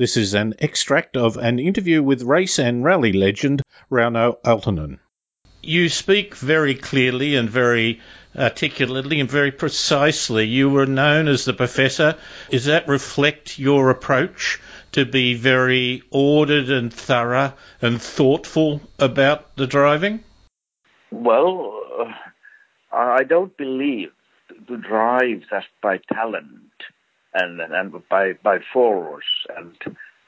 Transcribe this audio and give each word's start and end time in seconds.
This 0.00 0.16
is 0.16 0.32
an 0.32 0.54
extract 0.60 1.18
of 1.18 1.36
an 1.36 1.58
interview 1.58 2.02
with 2.02 2.22
race 2.22 2.58
and 2.58 2.82
rally 2.82 3.12
legend 3.12 3.60
Rauno 3.90 4.40
Aaltonen. 4.42 4.98
You 5.60 5.90
speak 5.90 6.36
very 6.36 6.74
clearly 6.74 7.36
and 7.36 7.50
very 7.50 8.00
articulately 8.34 9.20
and 9.20 9.30
very 9.30 9.52
precisely. 9.52 10.46
You 10.46 10.70
were 10.70 10.86
known 10.86 11.28
as 11.28 11.44
the 11.44 11.52
professor. 11.52 12.16
Does 12.48 12.64
that 12.64 12.88
reflect 12.88 13.58
your 13.58 13.90
approach 13.90 14.58
to 14.92 15.04
be 15.04 15.34
very 15.34 16.02
ordered 16.10 16.70
and 16.70 16.90
thorough 16.90 17.52
and 17.82 18.00
thoughtful 18.00 18.80
about 18.98 19.54
the 19.56 19.66
driving? 19.66 20.24
Well, 21.10 21.78
uh, 22.00 22.96
I 22.96 23.24
don't 23.24 23.54
believe 23.54 24.12
to 24.66 24.78
drive 24.78 25.42
just 25.50 25.68
by 25.82 25.98
talent 26.10 26.72
and 27.34 27.60
and 27.60 28.08
by 28.08 28.32
by 28.42 28.58
force 28.72 29.46
and 29.56 29.76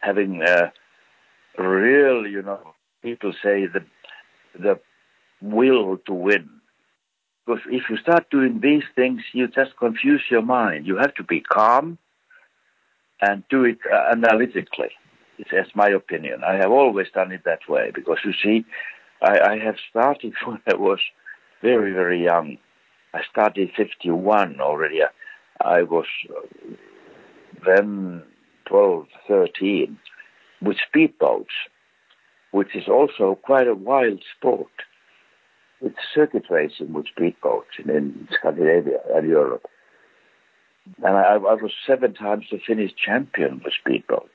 having 0.00 0.42
a 0.42 0.72
real, 1.58 2.26
you 2.26 2.42
know, 2.42 2.74
people 3.02 3.32
say 3.42 3.66
the 3.66 3.84
the 4.58 4.80
will 5.40 5.98
to 6.06 6.12
win. 6.12 6.48
Because 7.46 7.62
if 7.70 7.84
you 7.88 7.96
start 7.96 8.30
doing 8.30 8.60
these 8.62 8.84
things, 8.94 9.22
you 9.32 9.48
just 9.48 9.76
confuse 9.78 10.22
your 10.30 10.42
mind. 10.42 10.86
You 10.86 10.96
have 10.98 11.14
to 11.14 11.24
be 11.24 11.40
calm 11.40 11.98
and 13.20 13.42
do 13.50 13.64
it 13.64 13.78
uh, 13.92 14.12
analytically. 14.12 14.90
It's 15.38 15.74
my 15.74 15.88
opinion. 15.88 16.44
I 16.44 16.56
have 16.56 16.70
always 16.70 17.06
done 17.14 17.32
it 17.32 17.42
that 17.44 17.60
way 17.68 17.90
because 17.94 18.18
you 18.24 18.32
see, 18.42 18.64
I, 19.22 19.38
I 19.52 19.58
have 19.58 19.76
started 19.88 20.34
when 20.44 20.60
I 20.66 20.74
was 20.74 20.98
very, 21.62 21.92
very 21.92 22.22
young. 22.22 22.58
I 23.14 23.22
started 23.30 23.70
51 23.76 24.60
already. 24.60 25.00
Was 25.82 26.06
uh, 26.28 26.74
then 27.66 28.22
12, 28.66 29.06
13 29.28 29.98
with 30.62 30.76
speedboats, 30.94 31.56
which 32.52 32.74
is 32.74 32.88
also 32.88 33.38
quite 33.42 33.68
a 33.68 33.74
wild 33.74 34.22
sport. 34.36 34.68
It's 35.80 35.96
circuit 36.14 36.44
racing 36.50 36.92
with 36.92 37.06
speedboats 37.06 37.78
in, 37.82 37.90
in 37.90 38.28
Scandinavia 38.38 38.98
and 39.14 39.26
Europe. 39.28 39.66
And 41.02 41.16
I, 41.16 41.34
I, 41.34 41.36
was 41.36 41.72
seven 41.86 42.14
times 42.14 42.46
the 42.50 42.58
Finnish 42.66 42.92
champion 42.94 43.62
with 43.64 43.74
speedboats. 43.84 44.28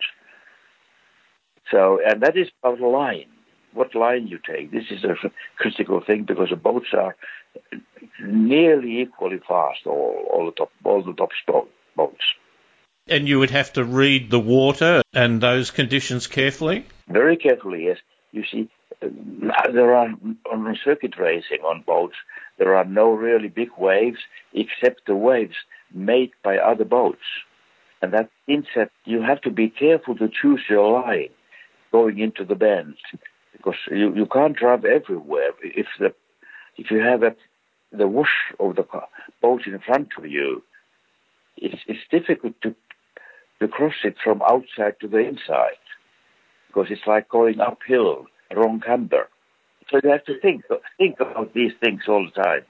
So, 1.71 1.99
and 2.05 2.21
that 2.21 2.37
is 2.37 2.47
about 2.63 2.79
line. 2.79 3.27
What 3.73 3.93
line 3.93 4.27
you 4.27 4.39
take. 4.39 4.71
This 4.71 4.85
is 4.89 5.03
a 5.03 5.15
critical 5.57 6.01
thing 6.05 6.23
because 6.23 6.49
the 6.49 6.55
boats 6.55 6.93
are 6.93 7.15
nearly 8.19 9.01
equally 9.01 9.39
fast, 9.47 9.85
all, 9.85 10.27
all 10.31 10.45
the 10.45 10.51
top, 10.51 10.71
all 10.83 11.03
the 11.03 11.13
top 11.13 11.29
boats. 11.95 12.23
And 13.07 13.27
you 13.27 13.39
would 13.39 13.51
have 13.51 13.73
to 13.73 13.83
read 13.83 14.31
the 14.31 14.39
water 14.39 15.03
and 15.13 15.39
those 15.39 15.71
conditions 15.71 16.27
carefully? 16.27 16.85
Very 17.07 17.37
carefully, 17.37 17.85
yes. 17.85 17.97
You 18.31 18.43
see, 18.51 18.69
uh, 19.01 19.07
there 19.71 19.95
are, 19.95 20.09
on 20.51 20.77
circuit 20.83 21.17
racing 21.17 21.59
on 21.63 21.83
boats, 21.85 22.15
there 22.57 22.75
are 22.75 22.85
no 22.85 23.11
really 23.11 23.47
big 23.47 23.69
waves 23.77 24.17
except 24.53 25.05
the 25.05 25.15
waves 25.15 25.55
made 25.93 26.31
by 26.43 26.57
other 26.57 26.85
boats. 26.85 27.23
And 28.01 28.13
that 28.13 28.29
means 28.47 28.65
that 28.75 28.91
you 29.05 29.21
have 29.21 29.41
to 29.41 29.51
be 29.51 29.69
careful 29.69 30.15
to 30.17 30.29
choose 30.29 30.61
your 30.69 31.01
line 31.01 31.29
going 31.91 32.19
into 32.19 32.43
the 32.43 32.55
bends 32.55 32.97
because 33.53 33.79
you, 33.89 34.15
you 34.15 34.25
can't 34.25 34.55
drive 34.55 34.83
everywhere. 34.85 35.51
If 35.63 35.87
the 35.99 36.13
if 36.77 36.91
you 36.91 36.99
have 36.99 37.23
a, 37.23 37.35
the 37.97 38.07
whoosh 38.07 38.53
of 38.59 38.75
the 38.75 38.85
boat 39.41 39.61
in 39.65 39.79
front 39.79 40.09
of 40.17 40.25
you, 40.25 40.63
it's, 41.57 41.81
it's 41.87 41.99
difficult 42.11 42.53
to 42.61 42.75
to 43.59 43.67
cross 43.69 43.93
it 44.03 44.15
from 44.21 44.41
outside 44.41 44.99
to 44.99 45.07
the 45.07 45.19
inside 45.19 45.79
because 46.67 46.87
it's 46.89 47.07
like 47.07 47.29
going 47.29 47.61
uphill, 47.61 48.25
wrong 48.53 48.81
camber. 48.85 49.29
So 49.89 49.99
you 50.03 50.09
have 50.09 50.25
to 50.25 50.39
think 50.39 50.63
think 50.97 51.19
about 51.19 51.53
these 51.53 51.71
things 51.79 52.01
all 52.07 52.25
the 52.25 52.43
time. 52.43 52.61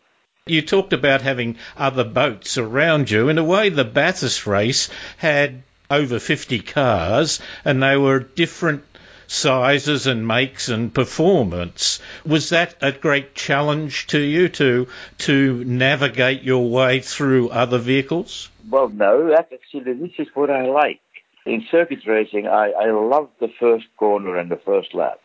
You 0.48 0.62
talked 0.62 0.94
about 0.94 1.24
having 1.24 1.58
other 1.76 2.04
boats 2.04 2.60
around 2.60 3.10
you. 3.10 3.30
In 3.30 3.40
a 3.40 3.44
way, 3.44 3.70
the 3.70 3.84
Bathurst 3.84 4.46
race 4.46 4.90
had 5.18 5.64
over 5.90 6.20
50 6.20 6.60
cars 6.60 7.40
and 7.64 7.82
they 7.82 7.98
were 7.98 8.20
different 8.20 8.84
sizes 9.28 10.08
and 10.08 10.28
makes 10.28 10.70
and 10.70 10.94
performance. 10.94 12.00
Was 12.26 12.50
that 12.50 12.76
a 12.82 12.92
great 12.92 13.36
challenge 13.36 14.08
to 14.08 14.20
you 14.20 14.50
to 14.50 14.88
to 15.20 15.64
navigate 15.64 16.44
your 16.44 16.70
way 16.70 17.00
through 17.00 17.50
other 17.50 17.78
vehicles? 17.78 18.50
Well, 18.70 18.90
no, 18.90 19.34
actually, 19.34 19.94
this 19.94 20.12
is 20.18 20.28
what 20.34 20.50
I 20.50 20.66
like. 20.68 21.02
In 21.46 21.64
circuit 21.70 22.00
racing, 22.08 22.48
I, 22.48 22.72
I 22.72 22.92
love 22.92 23.30
the 23.40 23.50
first 23.60 23.86
corner 23.98 24.38
and 24.38 24.50
the 24.50 24.60
first 24.66 24.96
lap. 24.96 25.20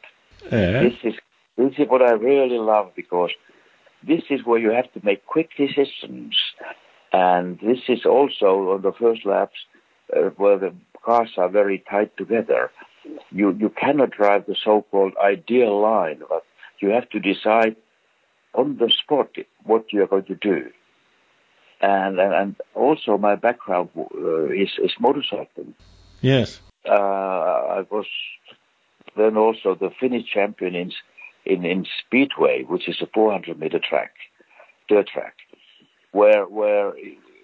Yeah. 0.44 0.82
This 0.82 0.94
is 1.02 1.14
this 1.56 1.72
is 1.78 1.88
what 1.88 2.02
I 2.02 2.12
really 2.12 2.58
love 2.58 2.92
because 2.94 3.30
this 4.06 4.22
is 4.30 4.44
where 4.44 4.58
you 4.58 4.70
have 4.70 4.92
to 4.92 5.00
make 5.02 5.26
quick 5.26 5.50
decisions, 5.56 6.36
and 7.12 7.58
this 7.60 7.80
is 7.88 8.04
also 8.04 8.72
on 8.72 8.82
the 8.82 8.92
first 8.92 9.24
laps 9.24 9.58
uh, 10.14 10.30
where 10.36 10.58
the 10.58 10.74
cars 11.04 11.30
are 11.36 11.48
very 11.48 11.82
tight 11.90 12.16
together. 12.16 12.70
You 13.30 13.52
you 13.58 13.70
cannot 13.70 14.10
drive 14.10 14.46
the 14.46 14.56
so-called 14.64 15.14
ideal 15.22 15.80
line, 15.80 16.22
but 16.28 16.44
you 16.80 16.90
have 16.90 17.08
to 17.10 17.20
decide 17.20 17.76
on 18.54 18.78
the 18.78 18.90
spot 19.02 19.30
what 19.64 19.92
you 19.92 20.02
are 20.02 20.06
going 20.06 20.24
to 20.24 20.34
do 20.34 20.70
and 21.80 22.18
and, 22.18 22.56
also 22.74 23.16
my 23.16 23.36
background 23.36 23.88
uh, 23.96 24.44
is 24.46 24.70
is 24.82 24.92
motorcycling. 25.00 25.72
Yes. 26.20 26.60
Uh, 26.86 26.92
I 26.92 27.86
was 27.90 28.06
then 29.16 29.36
also 29.36 29.74
the 29.74 29.90
Finnish 29.98 30.26
champion 30.32 30.74
in 30.74 30.92
in, 31.46 31.64
in 31.64 31.86
speedway, 32.06 32.64
which 32.64 32.88
is 32.88 33.00
a 33.00 33.06
400 33.06 33.58
meter 33.58 33.78
track, 33.78 34.12
dirt 34.88 35.08
track, 35.08 35.34
where 36.12 36.44
where 36.44 36.92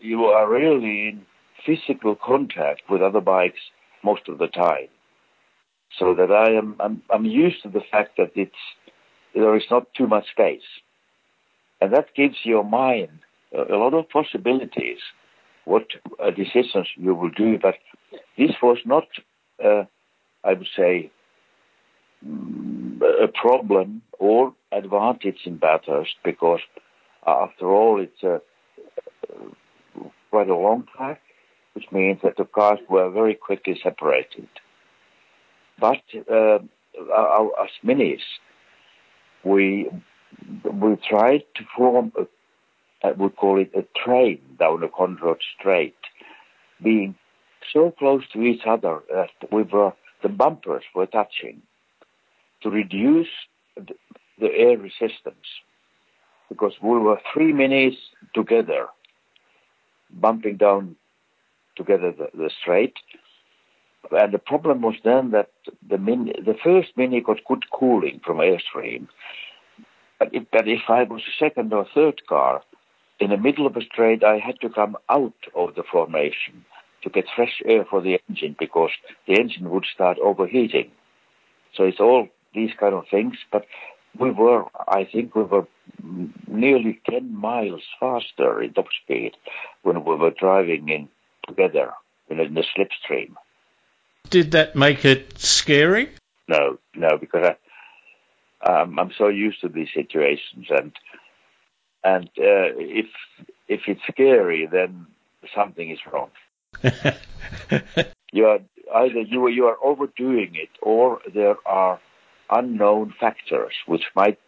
you 0.03 0.27
are 0.27 0.49
really 0.49 1.09
in 1.09 1.27
physical 1.65 2.15
contact 2.15 2.83
with 2.91 3.03
other 3.03 3.21
bikes 3.21 3.61
most 4.05 4.29
of 4.29 4.39
the 4.39 4.49
time. 4.49 4.89
So 5.99 6.15
that 6.15 6.31
I 6.31 6.53
am 6.53 6.77
I'm, 6.81 7.03
I'm 7.11 7.25
used 7.25 7.63
to 7.63 7.69
the 7.69 7.83
fact 7.91 8.17
that 8.19 8.33
it's 8.35 8.53
there 9.35 9.57
is 9.57 9.65
not 9.71 9.93
too 9.95 10.07
much 10.07 10.31
space, 10.31 10.69
and 11.81 11.93
that 11.93 12.15
gives 12.15 12.37
your 12.45 12.65
mind 12.65 13.21
a 13.53 13.77
lot 13.77 13.95
of 13.95 14.09
possibilities 14.09 14.99
what 15.67 15.87
uh, 16.23 16.31
decisions 16.31 16.89
you 16.97 17.15
will 17.15 17.31
do, 17.31 17.59
but 17.61 17.75
this 18.39 18.53
was 18.63 18.79
not, 18.87 19.05
uh, 19.63 19.83
I 20.45 20.53
would 20.55 20.69
say, 20.77 21.11
mm, 22.25 23.01
a 23.23 23.29
problem 23.29 24.03
or 24.19 24.55
advantage 24.73 25.41
in 25.45 25.57
Bathurst 25.57 26.15
because 26.25 26.61
after 27.27 27.67
all 27.67 28.01
it's 28.01 28.23
a, 28.23 28.41
quite 30.31 30.49
a 30.49 30.57
long 30.57 30.87
track, 30.97 31.21
which 31.75 31.87
means 31.91 32.21
that 32.23 32.37
the 32.37 32.45
cars 32.45 32.79
were 32.89 33.11
very 33.11 33.35
quickly 33.35 33.79
separated. 33.83 34.49
But 35.79 36.03
uh, 36.31 36.59
as 36.59 37.71
minis, 37.85 38.21
we 39.45 39.91
we 40.65 40.97
tried 41.09 41.45
to 41.57 41.65
form 41.77 42.13
a 42.19 42.27
I 43.03 43.13
would 43.13 43.37
call 43.37 43.61
it 43.61 43.71
a 43.75 43.85
train 44.05 44.41
down 44.59 44.83
a 44.83 44.89
Conrod 44.89 45.39
Straight, 45.59 45.97
being 46.83 47.15
so 47.73 47.93
close 47.99 48.23
to 48.33 48.43
each 48.43 48.63
other 48.67 49.01
that 49.13 49.31
we 49.53 49.63
were, 49.63 49.93
the 50.23 50.29
bumpers 50.29 50.85
were 50.95 51.07
touching 51.07 51.63
to 52.63 52.71
reduce 52.71 53.29
the, 53.77 53.95
the 54.41 54.51
air 54.53 54.79
resistance 54.79 55.47
because 56.49 56.73
we 56.83 56.99
were 56.99 57.21
three 57.33 57.53
minis 57.53 57.97
together, 58.35 58.87
bumping 60.11 60.57
down 60.57 60.97
together 61.77 62.13
the, 62.13 62.29
the 62.35 62.51
straight. 62.61 62.95
And 64.13 64.33
the 64.33 64.39
problem 64.39 64.83
was 64.83 64.95
then 65.05 65.31
that 65.31 65.51
the 65.89 65.99
mini, 65.99 66.33
the 66.45 66.57
first 66.63 66.91
mini 66.97 67.21
got 67.21 67.45
good 67.47 67.65
cooling 67.71 68.21
from 68.25 68.39
airstream. 68.39 69.09
But 70.19 70.35
if, 70.35 70.45
but 70.51 70.69
if 70.69 70.83
I 70.89 71.03
was 71.03 71.23
a 71.23 71.45
second 71.45 71.73
or 71.73 71.87
third 71.95 72.23
car, 72.29 72.63
in 73.19 73.31
the 73.31 73.37
middle 73.37 73.67
of 73.67 73.77
a 73.77 73.83
straight, 73.83 74.23
I 74.23 74.39
had 74.39 74.61
to 74.61 74.69
come 74.69 74.97
out 75.09 75.33
of 75.55 75.75
the 75.75 75.83
formation 75.91 76.65
to 77.03 77.11
get 77.11 77.25
fresh 77.35 77.63
air 77.65 77.85
for 77.89 78.01
the 78.01 78.19
engine 78.29 78.57
because 78.59 78.91
the 79.27 79.39
engine 79.39 79.71
would 79.71 79.87
start 79.93 80.19
overheating. 80.19 80.91
So 81.75 81.85
it's 81.85 82.01
all 82.01 82.29
these 82.55 82.71
kind 82.79 82.95
of 82.95 83.05
things, 83.11 83.37
but 83.53 83.67
we 84.19 84.31
were, 84.31 84.65
I 84.89 85.05
think 85.05 85.35
we 85.35 85.43
were 85.43 85.67
nearly 86.47 87.01
10 87.09 87.35
miles 87.35 87.83
faster 88.01 88.63
in 88.63 88.73
top 88.73 88.87
speed 89.03 89.33
when 89.83 90.05
we 90.05 90.17
were 90.17 90.31
driving 90.31 90.89
in 90.89 91.09
together 91.47 91.93
in, 92.29 92.41
in 92.41 92.55
the 92.55 92.65
slipstream. 92.77 93.35
Did 94.31 94.53
that 94.53 94.77
make 94.77 95.05
it 95.05 95.39
scary? 95.39 96.11
No, 96.49 96.79
no, 96.95 97.19
because 97.19 97.53
I, 98.63 98.71
um, 98.71 98.99
I'm 98.99 99.13
so 99.17 99.29
used 99.29 99.61
to 99.61 99.69
these 99.69 99.89
situations 99.95 100.67
and 100.71 100.93
and 102.05 102.27
uh, 102.39 102.71
if 102.79 103.07
if 103.69 103.81
it's 103.89 104.01
scary, 104.11 104.69
then 104.71 105.07
something 105.55 105.91
is 105.91 105.99
wrong. 106.11 106.31
you 108.33 108.47
are 108.47 108.61
either 108.95 109.21
you 109.21 109.49
you 109.49 109.67
are 109.67 109.77
overdoing 109.83 110.55
it 110.55 110.71
or 110.81 111.21
there 111.35 111.57
are 111.67 112.01
unknown 112.51 113.13
factors 113.19 113.73
which 113.87 114.05
might 114.15 114.39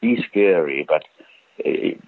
be 0.00 0.24
scary, 0.30 0.86
but 0.86 1.02
uh, 1.66 1.98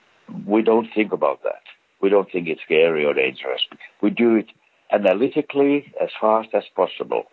we 0.47 0.62
don't 0.62 0.88
think 0.94 1.12
about 1.12 1.43
that. 1.43 1.62
We 2.00 2.11
don't 2.11 2.31
think 2.31 2.49
it's 2.49 2.62
scary 2.62 3.05
or 3.05 3.15
dangerous. 3.15 3.62
We 4.00 4.11
do 4.11 4.37
it 4.37 4.47
analytically 4.90 5.92
as 6.00 6.10
fast 6.20 6.48
as 6.54 6.64
possible. 6.75 7.25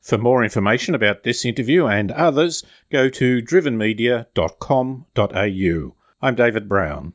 For 0.00 0.18
more 0.18 0.44
information 0.44 0.94
about 0.94 1.22
this 1.22 1.44
interview 1.44 1.86
and 1.86 2.12
others, 2.12 2.64
go 2.90 3.08
to 3.08 3.42
drivenmedia.com.au. 3.42 5.94
I'm 6.22 6.34
David 6.34 6.68
Brown. 6.68 7.12